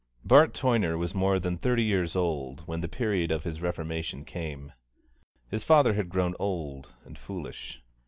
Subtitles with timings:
[0.25, 4.71] Bart Toyner was more than thirty years old when the period of his reformation came.
[5.51, 7.83] His father had grown old and foolish.